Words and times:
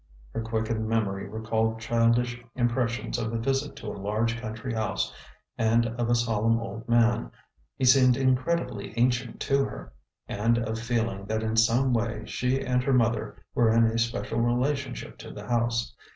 Her 0.33 0.41
quickened 0.41 0.89
memory 0.89 1.29
recalled 1.29 1.79
childish 1.79 2.43
impressions 2.55 3.19
of 3.19 3.31
a 3.33 3.37
visit 3.37 3.75
to 3.75 3.85
a 3.85 4.01
large 4.01 4.41
country 4.41 4.73
house 4.73 5.13
and 5.59 5.85
of 5.89 6.09
a 6.09 6.15
solemn 6.15 6.59
old 6.59 6.89
man 6.89 7.31
he 7.77 7.85
seemed 7.85 8.17
incredibly 8.17 8.97
ancient 8.97 9.39
to 9.41 9.63
her 9.63 9.93
and 10.27 10.57
of 10.57 10.79
feeling 10.79 11.25
that 11.27 11.43
in 11.43 11.55
some 11.55 11.93
way 11.93 12.25
she 12.25 12.65
and 12.65 12.81
her 12.83 12.93
mother 12.93 13.35
were 13.53 13.69
in 13.71 13.83
a 13.83 13.99
special 13.99 14.39
relationship 14.41 15.19
to 15.19 15.29
the 15.29 15.45
house. 15.45 15.93